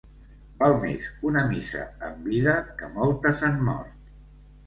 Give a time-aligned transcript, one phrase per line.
[0.61, 4.11] Val més una missa en vida que moltes en mort.